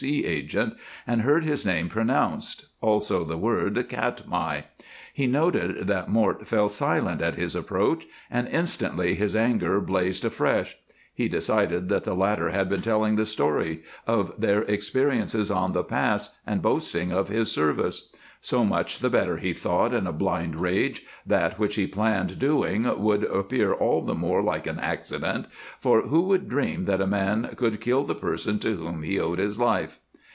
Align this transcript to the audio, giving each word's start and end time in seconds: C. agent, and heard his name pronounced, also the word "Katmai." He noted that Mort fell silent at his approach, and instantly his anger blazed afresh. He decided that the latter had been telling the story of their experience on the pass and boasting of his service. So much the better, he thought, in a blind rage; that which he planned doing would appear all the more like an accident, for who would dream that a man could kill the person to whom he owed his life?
C. 0.01 0.25
agent, 0.25 0.73
and 1.05 1.21
heard 1.21 1.43
his 1.45 1.63
name 1.63 1.87
pronounced, 1.87 2.65
also 2.81 3.23
the 3.23 3.37
word 3.37 3.87
"Katmai." 3.87 4.61
He 5.13 5.27
noted 5.27 5.85
that 5.85 6.09
Mort 6.09 6.47
fell 6.47 6.69
silent 6.69 7.21
at 7.21 7.35
his 7.35 7.55
approach, 7.55 8.07
and 8.31 8.47
instantly 8.47 9.13
his 9.13 9.35
anger 9.35 9.79
blazed 9.79 10.25
afresh. 10.25 10.75
He 11.13 11.27
decided 11.27 11.87
that 11.89 12.03
the 12.03 12.15
latter 12.15 12.49
had 12.49 12.67
been 12.67 12.81
telling 12.81 13.15
the 13.15 13.27
story 13.27 13.83
of 14.07 14.33
their 14.39 14.63
experience 14.63 15.35
on 15.51 15.73
the 15.73 15.83
pass 15.83 16.35
and 16.47 16.63
boasting 16.63 17.11
of 17.11 17.27
his 17.27 17.51
service. 17.51 18.09
So 18.43 18.65
much 18.65 18.97
the 18.97 19.09
better, 19.11 19.37
he 19.37 19.53
thought, 19.53 19.93
in 19.93 20.07
a 20.07 20.11
blind 20.11 20.55
rage; 20.55 21.05
that 21.27 21.59
which 21.59 21.75
he 21.75 21.85
planned 21.85 22.39
doing 22.39 22.89
would 23.03 23.23
appear 23.25 23.71
all 23.71 24.01
the 24.01 24.15
more 24.15 24.41
like 24.41 24.65
an 24.65 24.79
accident, 24.79 25.45
for 25.79 26.01
who 26.01 26.21
would 26.21 26.49
dream 26.49 26.85
that 26.85 27.01
a 27.01 27.05
man 27.05 27.51
could 27.55 27.79
kill 27.79 28.03
the 28.03 28.15
person 28.15 28.57
to 28.57 28.77
whom 28.77 29.03
he 29.03 29.19
owed 29.19 29.37
his 29.37 29.59
life? 29.59 29.99